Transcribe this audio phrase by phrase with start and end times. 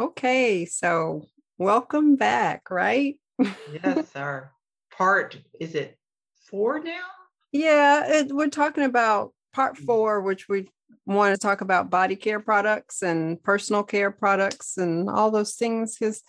[0.00, 1.26] Okay, so
[1.58, 3.16] welcome back, right?
[3.38, 4.50] yes, our
[4.90, 5.98] part is it
[6.46, 7.04] four now?
[7.52, 9.84] Yeah, it, we're talking about part mm.
[9.84, 10.70] four, which we
[11.04, 15.98] want to talk about body care products and personal care products and all those things
[15.98, 16.22] because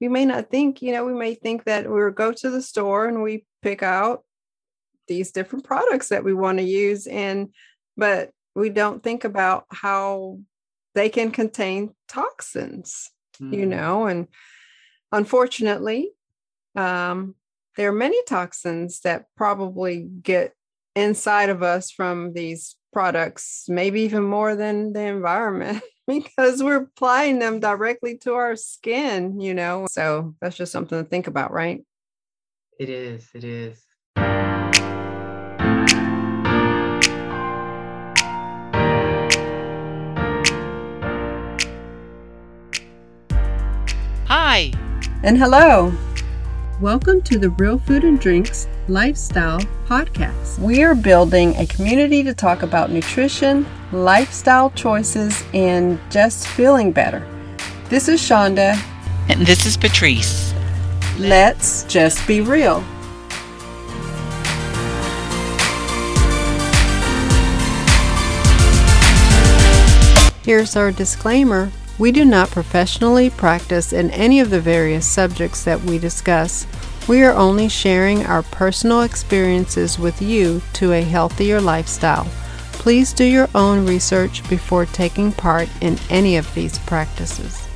[0.00, 3.06] we may not think, you know, we may think that we go to the store
[3.06, 4.24] and we pick out
[5.08, 7.52] these different products that we want to use and
[7.98, 10.38] but we don't think about how
[10.94, 13.10] they can contain toxins,
[13.40, 13.54] mm.
[13.54, 14.28] you know, and
[15.12, 16.10] unfortunately,
[16.76, 17.34] um,
[17.76, 20.54] there are many toxins that probably get
[20.96, 27.38] inside of us from these products, maybe even more than the environment, because we're applying
[27.38, 29.86] them directly to our skin, you know.
[29.90, 31.84] So that's just something to think about, right?
[32.78, 33.28] It is.
[33.34, 33.84] It is.
[45.22, 45.92] And hello.
[46.80, 50.58] Welcome to the Real Food and Drinks Lifestyle Podcast.
[50.58, 57.22] We are building a community to talk about nutrition, lifestyle choices, and just feeling better.
[57.90, 58.82] This is Shonda.
[59.28, 60.54] And this is Patrice.
[61.18, 62.80] Let's just be real.
[70.42, 71.70] Here's our disclaimer
[72.00, 76.66] we do not professionally practice in any of the various subjects that we discuss.
[77.06, 82.24] We are only sharing our personal experiences with you to a healthier lifestyle.
[82.72, 87.68] Please do your own research before taking part in any of these practices.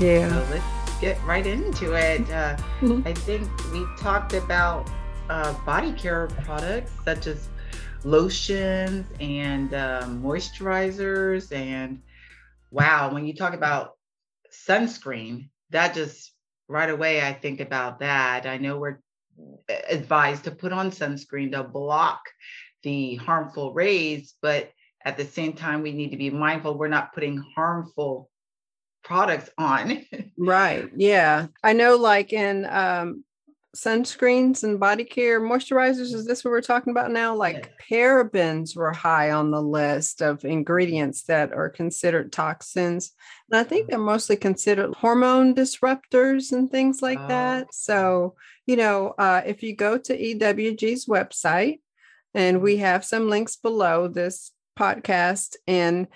[0.00, 0.30] Yeah.
[0.30, 2.22] So let's get right into it.
[2.30, 3.02] Uh, mm-hmm.
[3.06, 4.88] I think we talked about
[5.28, 7.50] uh, body care products such as
[8.04, 12.00] lotions and uh, moisturizers and
[12.70, 13.92] wow, when you talk about
[14.52, 16.32] sunscreen, that just
[16.68, 18.46] right away I think about that.
[18.46, 19.00] I know we're
[19.88, 22.20] advised to put on sunscreen to block
[22.82, 24.70] the harmful rays, but
[25.04, 28.30] at the same time, we need to be mindful we're not putting harmful
[29.04, 30.04] products on.
[30.38, 30.90] right.
[30.96, 31.46] Yeah.
[31.62, 33.24] I know, like in um,
[33.76, 38.92] sunscreens and body care moisturizers is this what we're talking about now like parabens were
[38.92, 43.12] high on the list of ingredients that are considered toxins
[43.50, 43.90] and i think mm-hmm.
[43.90, 47.28] they're mostly considered hormone disruptors and things like oh.
[47.28, 48.34] that so
[48.66, 51.80] you know uh, if you go to ewg's website
[52.32, 52.84] and we mm-hmm.
[52.84, 56.08] have some links below this podcast and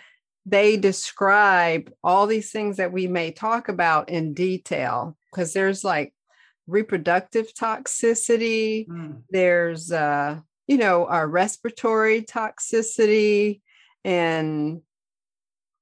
[0.47, 6.15] they describe all these things that we may talk about in detail because there's like
[6.67, 8.87] reproductive toxicity.
[8.89, 9.23] Mm.
[9.31, 13.61] There's, uh, you know, our respiratory toxicity.
[14.05, 14.83] And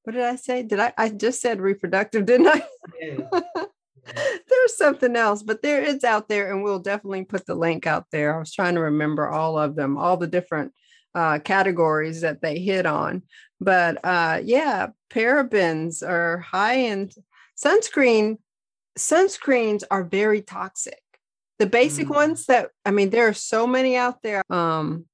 [0.05, 0.63] what did I say?
[0.63, 0.93] Did I?
[0.97, 2.63] I just said reproductive, didn't I?
[3.01, 3.41] Yeah.
[4.49, 8.07] There's something else, but there it's out there, and we'll definitely put the link out
[8.11, 8.35] there.
[8.35, 10.73] I was trying to remember all of them, all the different
[11.15, 13.23] uh, categories that they hit on.
[13.61, 17.11] But uh, yeah, parabens are high in
[17.63, 18.39] sunscreen
[18.99, 21.01] sunscreens are very toxic.
[21.59, 22.15] The basic mm.
[22.15, 24.43] ones that I mean, there are so many out there.
[24.51, 25.06] Um,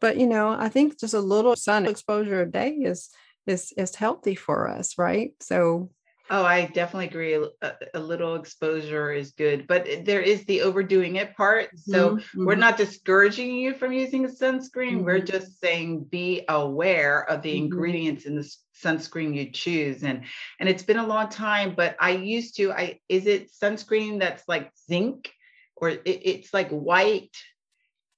[0.00, 3.10] but you know, I think just a little sun exposure a day is
[3.46, 5.32] is is healthy for us, right?
[5.40, 5.90] So
[6.28, 7.34] Oh, I definitely agree.
[7.62, 11.70] A, a, little exposure is good, but there is the overdoing it part.
[11.78, 12.44] So mm-hmm.
[12.44, 12.60] we're mm-hmm.
[12.60, 14.96] not discouraging you from using a sunscreen.
[14.96, 15.04] Mm-hmm.
[15.04, 17.64] We're just saying be aware of the mm-hmm.
[17.66, 20.02] ingredients in the sunscreen you choose.
[20.02, 20.24] And
[20.58, 22.72] and it's been a long time, but I used to.
[22.72, 25.30] I is it sunscreen that's like zinc,
[25.76, 27.36] or it, it's like white.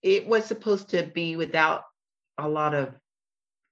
[0.02, 1.82] It was supposed to be without
[2.38, 2.94] a lot of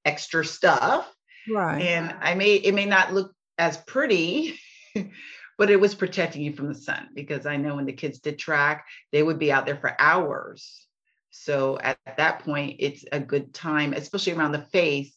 [0.05, 1.11] extra stuff.
[1.49, 1.81] Right.
[1.81, 4.59] And I may it may not look as pretty,
[5.59, 8.39] but it was protecting you from the sun because I know when the kids did
[8.39, 10.87] track, they would be out there for hours.
[11.31, 15.15] So at that point, it's a good time, especially around the face,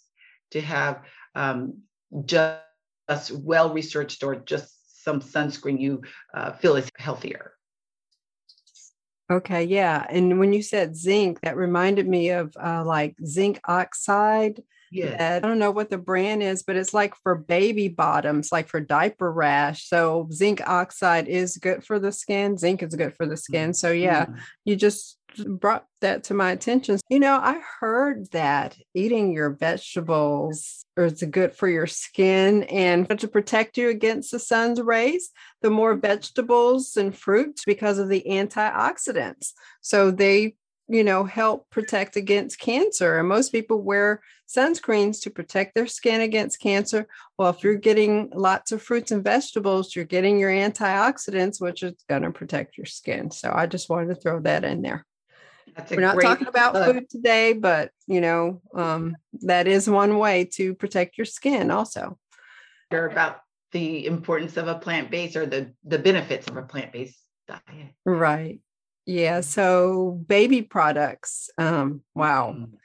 [0.51, 1.03] to have
[1.35, 1.81] um,
[2.25, 6.01] just well researched or just some sunscreen you
[6.33, 7.53] uh, feel is healthier.
[9.31, 10.05] Okay, yeah.
[10.09, 15.35] And when you said zinc, that reminded me of uh, like zinc oxide yeah.
[15.35, 18.79] I don't know what the brand is, but it's like for baby bottoms, like for
[18.79, 19.87] diaper rash.
[19.87, 22.57] So zinc oxide is good for the skin.
[22.57, 23.73] Zinc is good for the skin.
[23.73, 24.37] So yeah, mm.
[24.65, 26.99] you just brought that to my attention.
[27.09, 33.27] You know, I heard that eating your vegetables is good for your skin and to
[33.27, 35.29] protect you against the sun's rays,
[35.61, 39.53] the more vegetables and fruits because of the antioxidants.
[39.81, 40.55] So they
[40.89, 43.19] you know, help protect against cancer.
[43.19, 47.07] And most people wear sunscreens to protect their skin against cancer.
[47.37, 51.93] Well, if you're getting lots of fruits and vegetables, you're getting your antioxidants, which is
[52.09, 53.29] going to protect your skin.
[53.29, 55.05] So I just wanted to throw that in there.
[55.91, 60.73] We're not talking about food today, but you know, um, that is one way to
[60.73, 62.17] protect your skin also.
[62.91, 67.93] You're About the importance of a plant-based or the the benefits of a plant-based diet.
[68.03, 68.61] Right.
[69.09, 69.41] Yeah.
[69.41, 71.49] So baby products.
[71.57, 72.53] Um, wow.
[72.55, 72.75] Mm-hmm.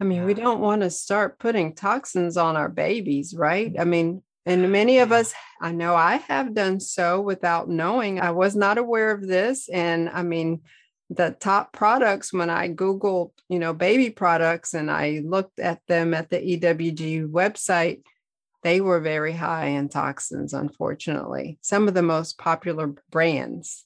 [0.00, 0.24] I mean, yeah.
[0.24, 3.72] we don't want to start putting toxins on our babies, right?
[3.78, 8.20] I mean, and many of us, I know I have done so without knowing.
[8.20, 9.68] I was not aware of this.
[9.68, 10.62] And I mean,
[11.10, 16.12] the top products when I Googled, you know, baby products and I looked at them
[16.12, 18.02] at the EWG website,
[18.64, 21.60] they were very high in toxins, unfortunately.
[21.62, 23.84] Some of the most popular brands.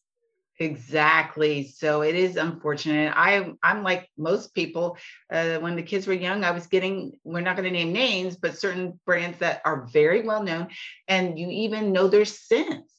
[0.62, 1.66] Exactly.
[1.66, 3.12] So it is unfortunate.
[3.16, 4.96] I I'm like most people.
[5.32, 7.12] Uh, when the kids were young, I was getting.
[7.24, 10.68] We're not going to name names, but certain brands that are very well known,
[11.08, 12.92] and you even know their scents,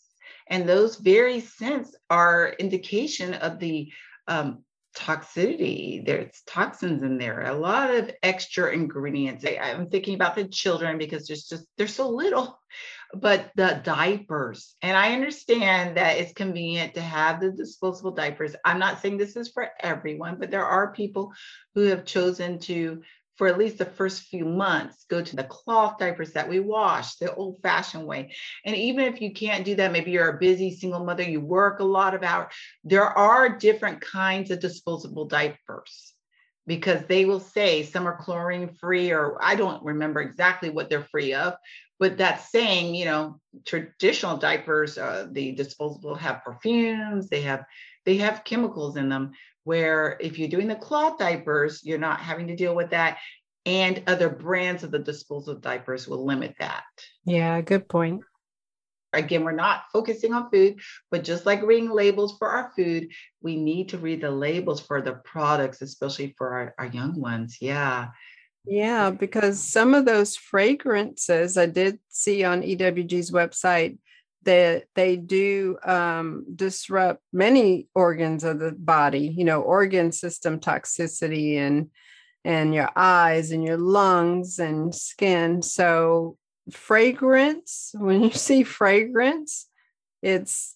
[0.49, 3.91] and those very scents are indication of the
[4.27, 4.62] um,
[4.95, 6.05] toxicity.
[6.05, 9.45] There's toxins in there, a lot of extra ingredients.
[9.45, 12.59] I, am thinking about the children because there's just there's so little,
[13.13, 14.75] but the diapers.
[14.81, 18.55] And I understand that it's convenient to have the disposable diapers.
[18.63, 21.33] I'm not saying this is for everyone, but there are people
[21.75, 23.01] who have chosen to
[23.35, 27.15] for at least the first few months, go to the cloth diapers that we wash
[27.15, 28.33] the old fashioned way.
[28.65, 31.79] And even if you can't do that, maybe you're a busy single mother, you work
[31.79, 32.53] a lot of hours,
[32.83, 36.13] there are different kinds of disposable diapers
[36.67, 41.03] because they will say some are chlorine free, or I don't remember exactly what they're
[41.03, 41.55] free of.
[41.99, 47.65] But that's saying, you know, traditional diapers, uh, the disposable have perfumes, they have
[48.05, 49.31] they have chemicals in them
[49.63, 53.17] where if you're doing the cloth diapers, you're not having to deal with that.
[53.65, 56.83] And other brands of the disposable diapers will limit that.
[57.25, 58.21] Yeah, good point.
[59.13, 60.79] Again, we're not focusing on food,
[61.11, 63.09] but just like reading labels for our food,
[63.41, 67.57] we need to read the labels for the products, especially for our, our young ones.
[67.61, 68.07] Yeah.
[68.65, 73.97] Yeah, because some of those fragrances I did see on EWG's website
[74.43, 81.57] that they do um, disrupt many organs of the body you know organ system toxicity
[81.57, 81.89] and
[82.45, 86.37] and your eyes and your lungs and skin so
[86.71, 89.67] fragrance when you see fragrance
[90.21, 90.75] it's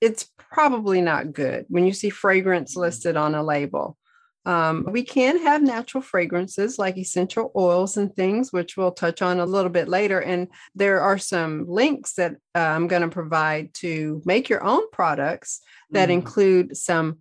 [0.00, 2.82] it's probably not good when you see fragrance mm-hmm.
[2.82, 3.96] listed on a label
[4.44, 9.38] um, we can have natural fragrances like essential oils and things, which we'll touch on
[9.38, 10.20] a little bit later.
[10.20, 14.90] And there are some links that uh, I'm going to provide to make your own
[14.90, 15.60] products
[15.90, 16.12] that mm.
[16.12, 17.18] include some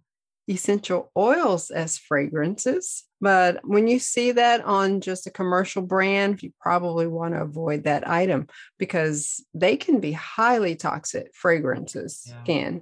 [0.50, 3.04] essential oils as fragrances.
[3.22, 7.84] But when you see that on just a commercial brand, you probably want to avoid
[7.84, 8.48] that item
[8.80, 12.42] because they can be highly toxic fragrances, yeah.
[12.46, 12.82] can.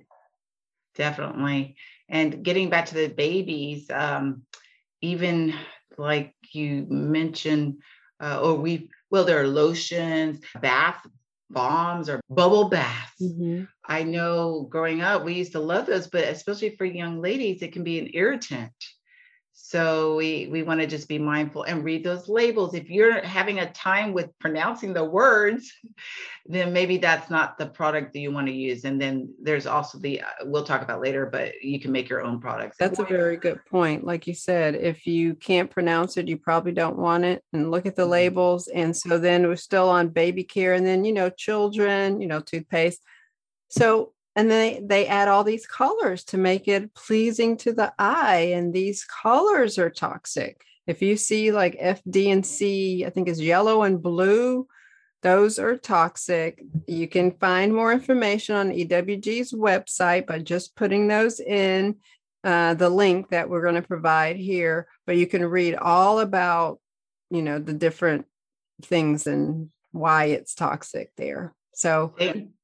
[0.96, 1.76] Definitely.
[2.10, 4.44] And getting back to the babies, um,
[5.02, 5.54] even
[5.98, 7.82] like you mentioned,
[8.20, 11.06] uh, or we, well, there are lotions, bath
[11.50, 13.22] bombs, or bubble baths.
[13.22, 13.64] Mm-hmm.
[13.86, 17.74] I know growing up, we used to love those, but especially for young ladies, it
[17.74, 18.72] can be an irritant.
[19.62, 22.74] So we we want to just be mindful and read those labels.
[22.74, 25.72] If you're having a time with pronouncing the words,
[26.48, 28.86] then maybe that's not the product that you want to use.
[28.86, 32.22] And then there's also the uh, we'll talk about later, but you can make your
[32.22, 32.78] own products.
[32.80, 34.06] That's a very good point.
[34.06, 37.44] Like you said, if you can't pronounce it, you probably don't want it.
[37.54, 38.12] And look at the mm-hmm.
[38.12, 38.70] labels.
[38.70, 42.40] And so then we're still on baby care, and then you know children, you know
[42.40, 43.02] toothpaste.
[43.68, 47.94] So and then they, they add all these colors to make it pleasing to the
[48.00, 50.64] eye and these colors are toxic.
[50.88, 54.68] If you see like f d and c i think is yellow and blue
[55.22, 56.64] those are toxic.
[56.88, 61.98] You can find more information on ewg's website by just putting those in
[62.44, 64.88] uh, the link that we're going to provide here.
[65.06, 66.80] But you can read all about
[67.30, 68.26] you know the different
[68.82, 71.54] things and why it's toxic there.
[71.74, 72.14] So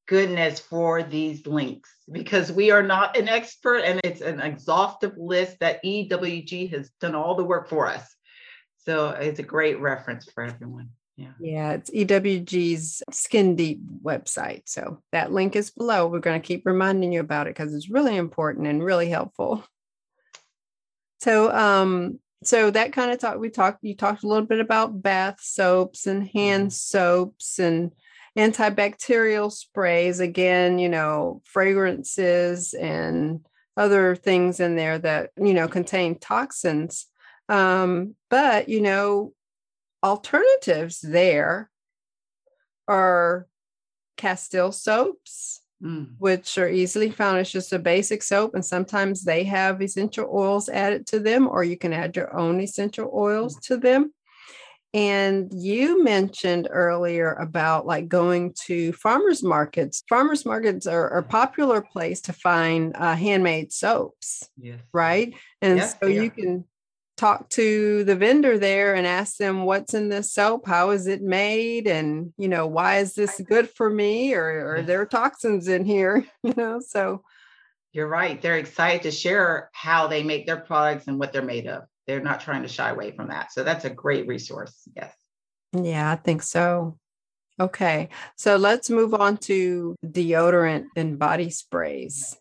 [0.06, 5.58] goodness for these links because we are not an expert and it's an exhaustive list
[5.60, 8.14] that EWG has done all the work for us.
[8.78, 10.90] So it's a great reference for everyone.
[11.16, 11.32] Yeah.
[11.40, 14.62] Yeah, it's EWG's Skin Deep website.
[14.66, 16.06] So that link is below.
[16.06, 19.64] We're going to keep reminding you about it because it's really important and really helpful.
[21.20, 25.02] So um so that kind of talk we talked you talked a little bit about
[25.02, 26.70] bath soaps and hand mm-hmm.
[26.70, 27.92] soaps and
[28.36, 33.40] antibacterial sprays again you know fragrances and
[33.76, 37.06] other things in there that you know contain toxins
[37.48, 39.32] um, but you know
[40.02, 41.70] alternatives there
[42.88, 43.46] are
[44.16, 46.08] castile soaps mm.
[46.18, 50.68] which are easily found it's just a basic soap and sometimes they have essential oils
[50.68, 53.60] added to them or you can add your own essential oils mm.
[53.60, 54.12] to them
[54.96, 60.02] and you mentioned earlier about like going to farmers markets.
[60.08, 64.80] Farmers markets are, are a popular place to find uh, handmade soaps, yes.
[64.94, 65.34] right?
[65.60, 66.64] And yes, so you can
[67.18, 70.66] talk to the vendor there and ask them what's in this soap?
[70.66, 71.86] How is it made?
[71.86, 74.32] And you know why is this good for me?
[74.32, 76.80] Or, or there toxins in here you know?
[76.80, 77.22] So
[77.92, 78.40] you're right.
[78.40, 82.22] They're excited to share how they make their products and what they're made of they're
[82.22, 83.52] not trying to shy away from that.
[83.52, 84.88] So that's a great resource.
[84.94, 85.14] Yes.
[85.72, 86.98] Yeah, I think so.
[87.58, 88.10] Okay.
[88.36, 92.36] So let's move on to deodorant and body sprays.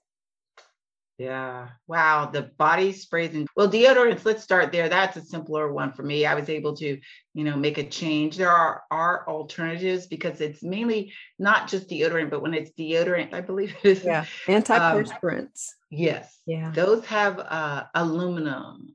[1.18, 1.70] Yeah.
[1.88, 2.30] Wow.
[2.32, 4.90] The body sprays and well, deodorants, let's start there.
[4.90, 6.26] That's a simpler one for me.
[6.26, 7.00] I was able to,
[7.34, 8.36] you know, make a change.
[8.36, 13.40] There are are alternatives because it's mainly not just deodorant, but when it's deodorant, I
[13.40, 14.04] believe it is.
[14.04, 14.26] Yeah.
[14.48, 15.70] Antiperspirants.
[15.70, 16.38] Um, yes.
[16.46, 16.72] Yeah.
[16.72, 18.94] Those have uh, aluminum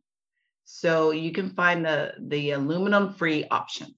[0.73, 3.97] so you can find the the aluminum free options.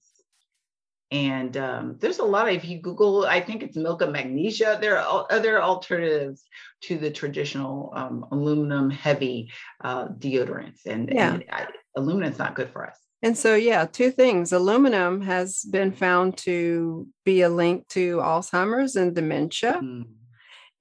[1.11, 4.79] And um, there's a lot of, if you Google, I think it's milk of magnesia.
[4.81, 6.43] There are other alternatives
[6.85, 9.51] to the traditional um, aluminum heavy
[9.83, 10.87] uh, deodorants.
[10.87, 11.35] And, yeah.
[11.35, 12.97] and I, aluminum's not good for us.
[13.21, 14.53] And so, yeah, two things.
[14.53, 19.79] Aluminum has been found to be a link to Alzheimer's and dementia.
[19.83, 20.05] Mm.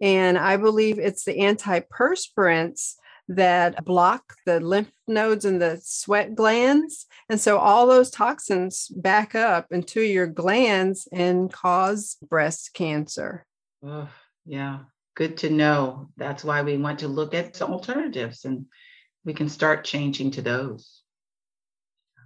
[0.00, 2.94] And I believe it's the antiperspirants
[3.28, 7.06] that block the lymph nodes and the sweat glands.
[7.28, 13.46] And so all those toxins back up into your glands and cause breast cancer.
[13.84, 14.08] Oh,
[14.44, 14.80] yeah,
[15.14, 16.10] good to know.
[16.16, 18.66] That's why we want to look at alternatives and
[19.24, 21.02] we can start changing to those.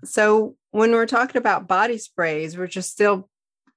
[0.05, 3.29] So when we're talking about body sprays, we're just still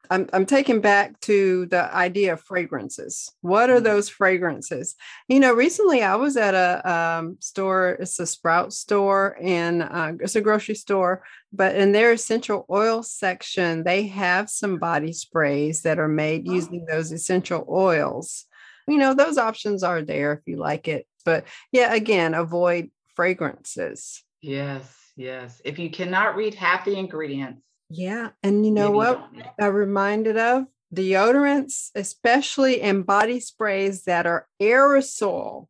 [0.10, 3.32] I'm, I'm taking back to the idea of fragrances.
[3.42, 3.84] What are mm-hmm.
[3.84, 4.96] those fragrances?
[5.28, 10.14] You know, recently I was at a um, store, it's a Sprout store, and uh,
[10.20, 15.84] it's a grocery store, but in their essential oil section, they have some body sprays
[15.84, 16.54] that are made oh.
[16.54, 18.46] using those essential oils.
[18.88, 21.06] You know, those options are there if you like it.
[21.24, 24.24] But yeah, again, avoid fragrances.
[24.42, 25.62] Yes, yes.
[25.64, 28.30] If you cannot read half the ingredients, yeah.
[28.44, 29.30] And you know Maybe what?
[29.60, 35.68] I'm reminded of deodorants, especially in body sprays that are aerosol.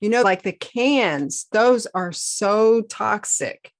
[0.00, 3.72] You know, like the cans, those are so toxic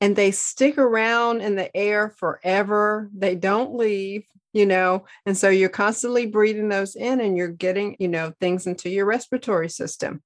[0.00, 3.10] and they stick around in the air forever.
[3.16, 7.96] They don't leave, you know, and so you're constantly breathing those in and you're getting,
[7.98, 10.22] you know, things into your respiratory system.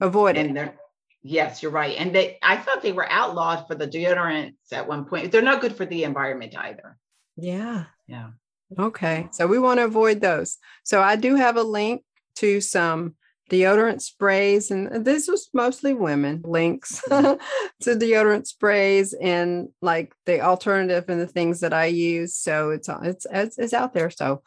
[0.00, 0.74] Avoid it.
[1.22, 1.96] Yes, you're right.
[1.96, 5.30] And they I thought they were outlawed for the deodorants at one point.
[5.30, 6.96] They're not good for the environment either.
[7.36, 7.84] Yeah.
[8.08, 8.30] Yeah.
[8.78, 9.28] Okay.
[9.32, 10.58] So we want to avoid those.
[10.82, 12.02] So I do have a link
[12.36, 13.14] to some
[13.50, 17.34] deodorant sprays and this was mostly women links mm-hmm.
[17.82, 22.34] to deodorant sprays and like the alternative and the things that I use.
[22.34, 24.10] So it's it's it's, it's out there.
[24.10, 24.42] So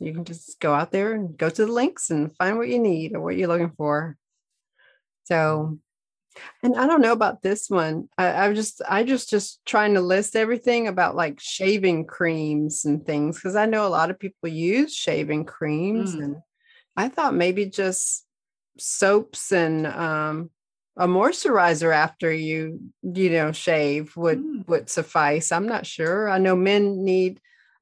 [0.00, 2.78] you can just go out there and go to the links and find what you
[2.78, 4.16] need or what you're looking for.
[5.24, 5.78] So
[6.62, 8.08] and I don't know about this one.
[8.18, 13.04] I, I just I just just trying to list everything about like shaving creams and
[13.04, 16.24] things because I know a lot of people use shaving creams, mm.
[16.24, 16.36] and
[16.96, 18.24] I thought maybe just
[18.78, 20.50] soaps and um,
[20.96, 24.66] a moisturizer after you you know shave would mm.
[24.68, 25.52] would suffice.
[25.52, 26.28] I'm not sure.
[26.28, 27.40] I know men need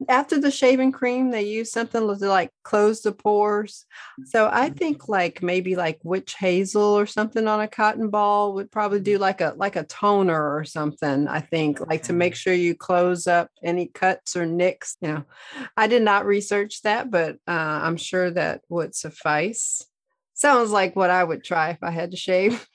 [0.08, 3.86] after the shaving cream they use something to like close the pores.
[4.26, 4.76] So i mm-hmm.
[4.76, 9.18] think like maybe like witch hazel or something on a cotton ball would probably do
[9.18, 13.26] like a like a toner or something i think like to make sure you close
[13.26, 14.96] up any cuts or nicks.
[15.00, 15.24] You know
[15.76, 19.84] i did not research that but uh, i'm sure that would suffice.
[20.34, 22.66] Sounds like what i would try if i had to shave.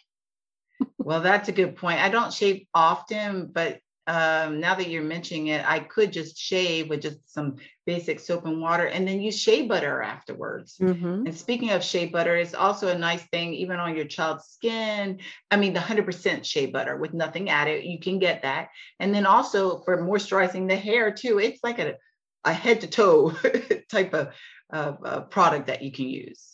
[0.98, 2.00] Well that's a good point.
[2.00, 6.90] I don't shave often but um, now that you're mentioning it, I could just shave
[6.90, 10.78] with just some basic soap and water and then use shea butter afterwards.
[10.80, 11.28] Mm-hmm.
[11.28, 15.20] And speaking of shea butter, it's also a nice thing, even on your child's skin.
[15.52, 18.70] I mean, the 100% shea butter with nothing added, you can get that.
[19.00, 21.96] And then also for moisturizing the hair too, it's like a,
[22.44, 23.32] a head to toe
[23.90, 24.34] type of
[24.72, 26.51] uh, product that you can use.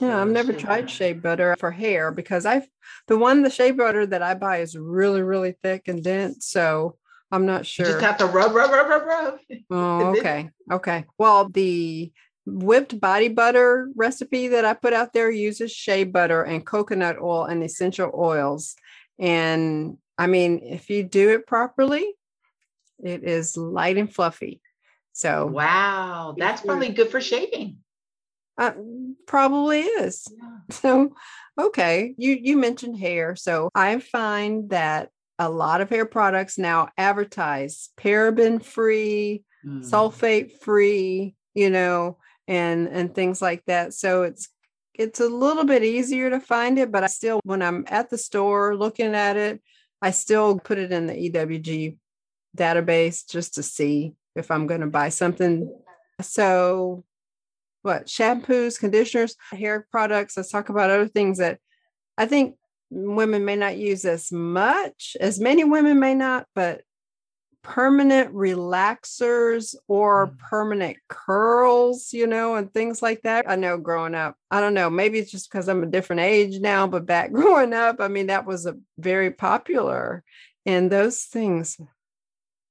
[0.00, 2.66] Yeah, I've never tried shea butter for hair because I've
[3.06, 6.96] the one the shea butter that I buy is really really thick and dense, so
[7.30, 7.86] I'm not sure.
[7.86, 9.38] You just have to rub, rub, rub, rub, rub.
[9.70, 11.04] Oh, okay, okay.
[11.18, 12.12] Well, the
[12.46, 17.44] whipped body butter recipe that I put out there uses shea butter and coconut oil
[17.44, 18.74] and essential oils.
[19.18, 22.14] And I mean, if you do it properly,
[23.02, 24.60] it is light and fluffy.
[25.12, 27.78] So, wow, that's probably good for shaving.
[28.58, 28.72] Uh,
[29.26, 30.26] probably is.
[30.36, 30.44] Yeah.
[30.70, 31.14] So,
[31.58, 33.36] okay, you you mentioned hair.
[33.36, 39.82] So, I find that a lot of hair products now advertise paraben free, mm.
[39.82, 43.94] sulfate free, you know, and and things like that.
[43.94, 44.48] So it's
[44.94, 48.18] it's a little bit easier to find it, but I still when I'm at the
[48.18, 49.62] store looking at it,
[50.02, 51.96] I still put it in the EWG
[52.56, 55.72] database just to see if I'm going to buy something.
[56.20, 57.04] So
[57.82, 61.58] what shampoos, conditioners, hair products, let's talk about other things that
[62.16, 62.56] I think
[62.90, 66.82] women may not use as much as many women may not, but
[67.62, 70.38] permanent relaxers or mm.
[70.38, 73.48] permanent curls, you know, and things like that.
[73.48, 76.60] I know growing up, I don't know, maybe it's just because I'm a different age
[76.60, 80.24] now, but back growing up, I mean, that was a very popular.
[80.64, 81.78] And those things,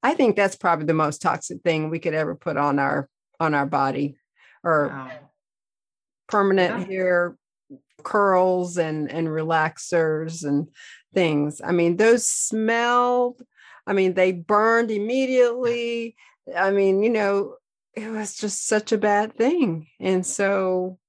[0.03, 3.09] I think that's probably the most toxic thing we could ever put on our
[3.39, 4.17] on our body
[4.67, 5.11] or wow.
[6.27, 6.85] permanent yeah.
[6.85, 7.37] hair
[8.03, 10.67] curls and and relaxers and
[11.13, 11.61] things.
[11.63, 13.41] I mean, those smelled
[13.87, 16.17] I mean, they burned immediately.
[16.55, 17.55] I mean, you know,
[17.93, 19.87] it was just such a bad thing.
[19.99, 20.99] And so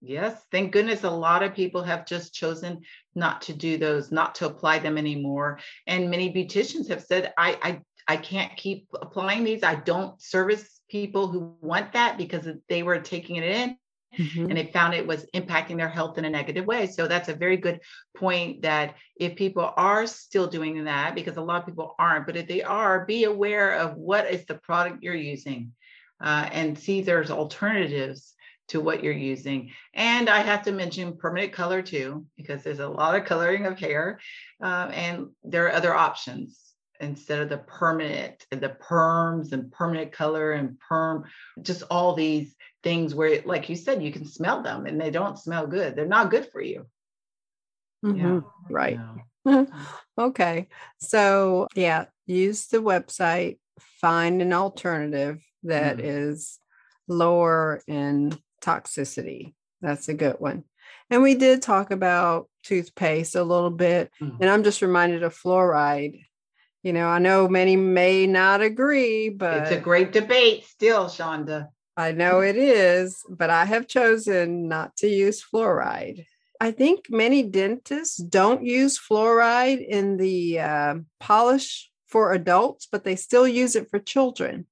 [0.00, 2.82] Yes, thank goodness a lot of people have just chosen
[3.16, 5.58] not to do those, not to apply them anymore.
[5.88, 7.80] And many beauticians have said, I I
[8.14, 9.62] I can't keep applying these.
[9.62, 13.76] I don't service people who want that because they were taking it in
[14.16, 14.46] Mm-hmm.
[14.46, 16.86] and they found it was impacting their health in a negative way.
[16.86, 17.80] So that's a very good
[18.16, 22.36] point that if people are still doing that, because a lot of people aren't, but
[22.36, 25.72] if they are, be aware of what is the product you're using
[26.22, 28.34] uh, and see there's alternatives
[28.68, 29.72] to what you're using.
[29.92, 33.78] And I have to mention permanent color too, because there's a lot of coloring of
[33.78, 34.20] hair
[34.62, 36.67] uh, and there are other options
[37.00, 41.24] instead of the permanent the perms and permanent color and perm
[41.62, 45.38] just all these things where like you said you can smell them and they don't
[45.38, 46.86] smell good they're not good for you
[48.04, 48.18] mm-hmm.
[48.18, 48.98] yeah right
[49.46, 49.64] yeah.
[50.18, 50.68] okay
[50.98, 53.58] so yeah use the website
[54.00, 56.06] find an alternative that mm-hmm.
[56.06, 56.58] is
[57.08, 60.64] lower in toxicity that's a good one
[61.10, 64.36] and we did talk about toothpaste a little bit mm-hmm.
[64.40, 66.20] and i'm just reminded of fluoride
[66.82, 71.68] you know, I know many may not agree, but it's a great debate still, Shonda.
[71.96, 76.26] I know it is, but I have chosen not to use fluoride.
[76.60, 83.16] I think many dentists don't use fluoride in the uh, polish for adults, but they
[83.16, 84.66] still use it for children.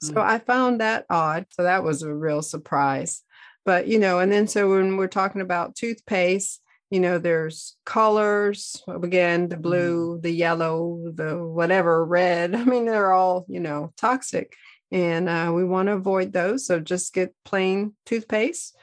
[0.00, 0.22] So mm.
[0.22, 1.46] I found that odd.
[1.50, 3.22] So that was a real surprise.
[3.64, 8.82] But, you know, and then so when we're talking about toothpaste, you know there's colors
[8.88, 9.62] again the mm-hmm.
[9.62, 14.54] blue the yellow the whatever red i mean they're all you know toxic
[14.90, 18.76] and uh, we want to avoid those so just get plain toothpaste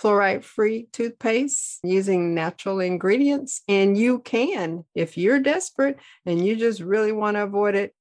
[0.00, 6.80] fluoride free toothpaste using natural ingredients and you can if you're desperate and you just
[6.80, 7.94] really want to avoid it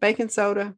[0.00, 0.74] baking soda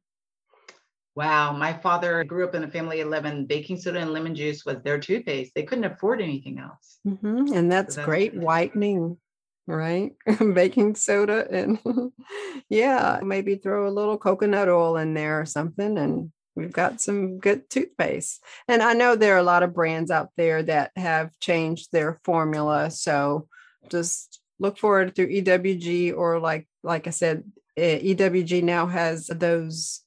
[1.15, 3.47] Wow, my father grew up in a family of 11.
[3.47, 5.53] Baking soda and lemon juice was their toothpaste.
[5.55, 6.99] They couldn't afford anything else.
[7.07, 7.53] Mm-hmm.
[7.53, 9.19] And that's, so that's great whitening,
[9.67, 10.13] right?
[10.39, 11.79] Baking soda and
[12.71, 17.39] yeah, maybe throw a little coconut oil in there or something and we've got some
[17.39, 18.43] good toothpaste.
[18.69, 22.21] And I know there are a lot of brands out there that have changed their
[22.25, 23.49] formula, so
[23.91, 27.45] just look for it through EWG or like like I said,
[27.77, 30.03] eh, EWG now has those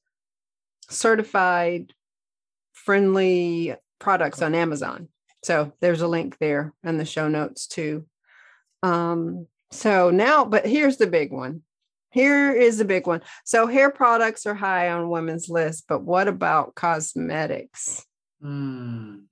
[0.88, 1.92] certified
[2.72, 5.08] friendly products on Amazon.
[5.42, 8.06] So there's a link there in the show notes too.
[8.82, 11.62] Um, so now, but here's the big one.
[12.10, 13.22] Here is the big one.
[13.44, 18.06] So hair products are high on women's list, but what about cosmetics?
[18.42, 19.24] Mm.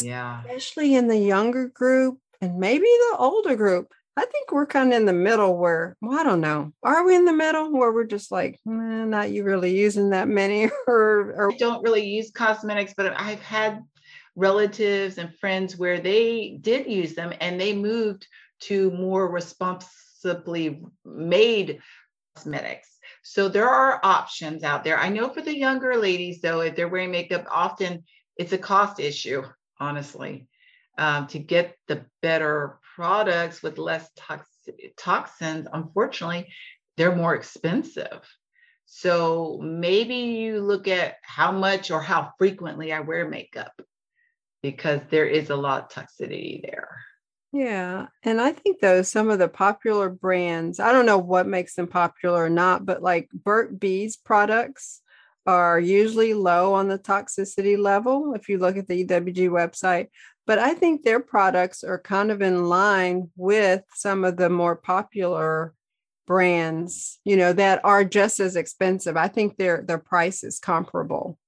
[0.00, 0.40] Yeah.
[0.46, 3.92] Especially in the younger group and maybe the older group.
[4.18, 6.72] I think we're kind of in the middle where, well, I don't know.
[6.82, 10.68] Are we in the middle where we're just like, not you really using that many
[10.88, 13.80] or, or I don't really use cosmetics, but I've had
[14.34, 18.26] relatives and friends where they did use them and they moved
[18.62, 21.78] to more responsibly made
[22.34, 22.88] cosmetics.
[23.22, 24.98] So there are options out there.
[24.98, 28.02] I know for the younger ladies, though, if they're wearing makeup, often
[28.36, 29.44] it's a cost issue,
[29.78, 30.48] honestly,
[30.96, 36.52] um, to get the better products with less tox- toxins, unfortunately,
[36.96, 38.28] they're more expensive.
[38.86, 43.70] So maybe you look at how much or how frequently I wear makeup
[44.64, 46.88] because there is a lot of toxicity there.
[47.52, 48.08] Yeah.
[48.24, 51.86] And I think though some of the popular brands, I don't know what makes them
[51.86, 55.02] popular or not, but like Burt's Bees products
[55.46, 60.08] are usually low on the toxicity level if you look at the EWG website.
[60.48, 64.76] But I think their products are kind of in line with some of the more
[64.76, 65.74] popular
[66.26, 69.14] brands, you know, that are just as expensive.
[69.14, 71.38] I think their their price is comparable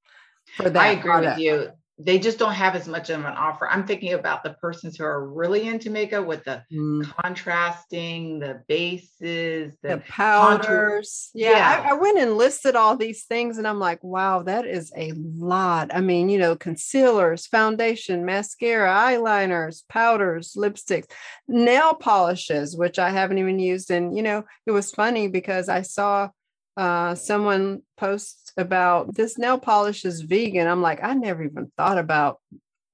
[0.55, 0.81] for that.
[0.81, 1.39] I agree product.
[1.39, 1.71] with you
[2.03, 3.69] they just don't have as much of an offer.
[3.69, 7.05] I'm thinking about the persons who are really into makeup with the mm.
[7.23, 11.31] contrasting, the bases, the, the powders.
[11.35, 11.83] Yeah, yeah.
[11.85, 15.13] I, I, went and listed all these things, and I'm like, wow, that is a
[15.15, 15.95] lot.
[15.95, 21.11] I mean, you know, concealers, foundation, mascara, eyeliners, powders, lipsticks,
[21.49, 23.91] nail polishes, which I haven't even used.
[23.91, 26.31] And you know, it was funny because I saw
[26.77, 30.67] uh, someone posts about this nail polish is vegan.
[30.67, 32.41] I'm like, I never even thought about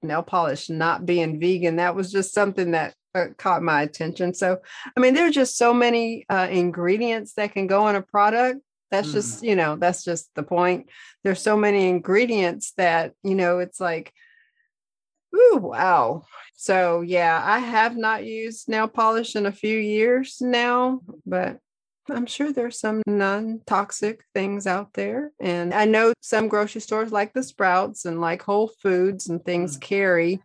[0.02, 1.76] nail polish not being vegan.
[1.76, 4.34] That was just something that uh, caught my attention.
[4.34, 4.58] So,
[4.96, 8.60] I mean, there's just so many uh, ingredients that can go in a product.
[8.90, 9.12] That's mm.
[9.12, 10.88] just, you know, that's just the point.
[11.24, 14.12] There's so many ingredients that, you know, it's like,
[15.34, 16.24] ooh, wow.
[16.54, 21.58] So, yeah, I have not used nail polish in a few years now, but
[22.08, 25.32] I'm sure there's some non toxic things out there.
[25.40, 29.76] And I know some grocery stores like the Sprouts and like Whole Foods and things
[29.76, 29.80] mm.
[29.80, 30.42] carry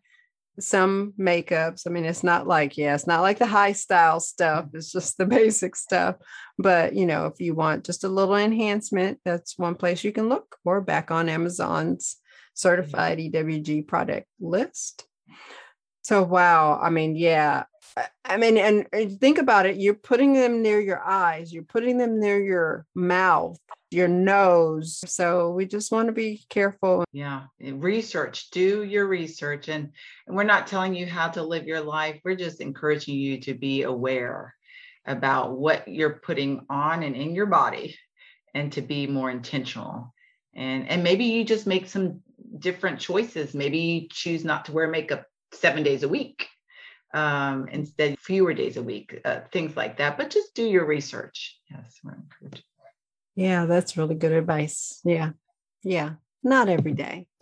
[0.59, 1.83] some makeups.
[1.87, 5.17] I mean, it's not like, yeah, it's not like the high style stuff, it's just
[5.17, 6.15] the basic stuff.
[6.57, 10.29] But, you know, if you want just a little enhancement, that's one place you can
[10.29, 12.17] look or back on Amazon's
[12.53, 15.05] certified EWG product list.
[16.03, 16.79] So, wow.
[16.81, 17.63] I mean, yeah,
[18.25, 22.19] I mean, and, think about it, you're putting them near your eyes, you're putting them
[22.19, 23.57] near your mouth,
[23.89, 25.01] your nose.
[25.05, 27.03] So we just want to be careful.
[27.11, 27.43] Yeah.
[27.59, 29.67] Research, do your research.
[29.67, 29.91] And,
[30.27, 32.21] and we're not telling you how to live your life.
[32.23, 34.55] We're just encouraging you to be aware
[35.05, 37.97] about what you're putting on and in your body
[38.53, 40.13] and to be more intentional.
[40.53, 42.21] And and maybe you just make some
[42.59, 43.53] different choices.
[43.53, 46.47] Maybe choose not to wear makeup seven days a week
[47.13, 50.17] um, instead fewer days a week, uh, things like that.
[50.17, 51.59] But just do your research.
[51.69, 52.63] Yes, we're encouraged.
[53.35, 54.99] Yeah, that's really good advice.
[55.03, 55.31] Yeah,
[55.83, 57.27] yeah, not every day.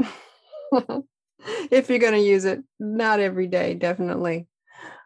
[1.71, 4.47] if you're going to use it, not every day, definitely.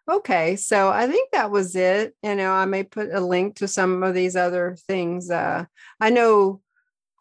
[0.09, 2.13] Okay, so I think that was it.
[2.21, 5.31] You know, I may put a link to some of these other things.
[5.31, 5.65] Uh,
[5.99, 6.61] I know.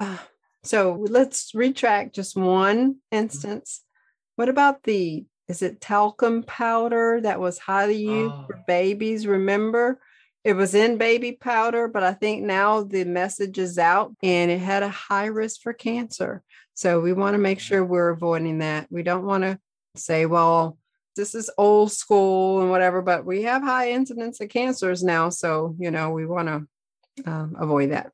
[0.00, 0.18] Uh,
[0.64, 3.16] so let's retract just one mm-hmm.
[3.16, 3.82] instance.
[4.34, 8.44] What about the is it talcum powder that was highly used oh.
[8.46, 9.26] for babies?
[9.26, 10.00] Remember,
[10.44, 14.60] it was in baby powder, but I think now the message is out and it
[14.60, 16.42] had a high risk for cancer.
[16.72, 18.86] So we want to make sure we're avoiding that.
[18.90, 19.58] We don't want to
[19.94, 20.78] say, well,
[21.16, 25.28] this is old school and whatever, but we have high incidence of cancers now.
[25.28, 28.10] So, you know, we want to um, avoid that.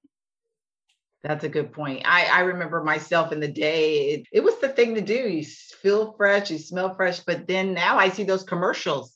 [1.28, 2.02] That's a good point.
[2.06, 5.12] I, I remember myself in the day, it, it was the thing to do.
[5.12, 7.20] You feel fresh, you smell fresh.
[7.20, 9.14] But then now I see those commercials.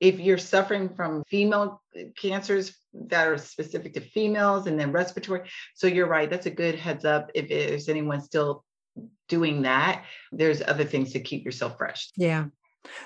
[0.00, 5.42] If you're suffering from female uh, cancers that are specific to females and then respiratory.
[5.74, 6.30] So you're right.
[6.30, 7.30] That's a good heads up.
[7.34, 8.64] If there's anyone still
[9.28, 12.10] doing that, there's other things to keep yourself fresh.
[12.16, 12.46] Yeah.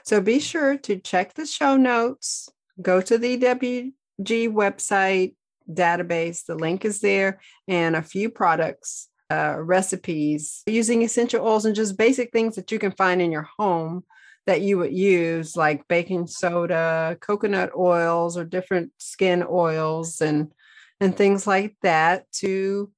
[0.04, 2.48] So be sure to check the show notes,
[2.80, 5.34] go to the EWG website,
[5.70, 6.44] database.
[6.44, 11.98] The link is there, and a few products, uh, recipes using essential oils and just
[11.98, 14.04] basic things that you can find in your home
[14.46, 20.52] that you would use, like baking soda, coconut oils, or different skin oils, and
[21.00, 22.90] and things like that to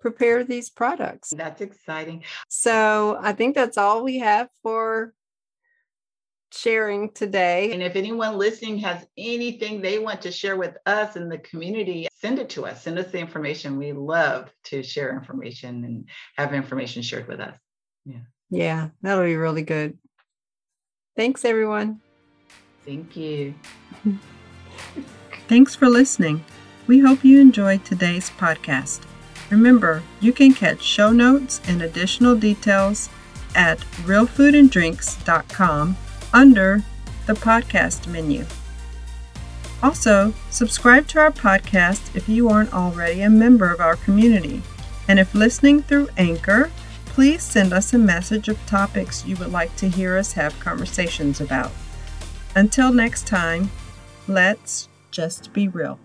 [0.00, 1.32] prepare these products.
[1.36, 2.24] That's exciting.
[2.48, 5.12] So I think that's all we have for
[6.52, 7.72] sharing today.
[7.72, 12.08] And if anyone listening has anything they want to share with us in the community,
[12.12, 12.82] send it to us.
[12.82, 13.78] Send us the information.
[13.78, 17.56] We love to share information and have information shared with us.
[18.04, 18.20] Yeah.
[18.48, 19.98] Yeah, that'll be really good.
[21.16, 22.00] Thanks, everyone.
[22.84, 23.54] Thank you.
[25.48, 26.44] Thanks for listening.
[26.86, 29.00] We hope you enjoyed today's podcast.
[29.50, 33.08] Remember, you can catch show notes and additional details
[33.54, 35.96] at realfoodanddrinks.com
[36.36, 36.82] under
[37.24, 38.44] the podcast menu.
[39.82, 44.62] Also, subscribe to our podcast if you aren't already a member of our community.
[45.08, 46.70] And if listening through Anchor,
[47.06, 51.40] please send us a message of topics you would like to hear us have conversations
[51.40, 51.72] about.
[52.54, 53.70] Until next time,
[54.28, 55.98] let's just be real.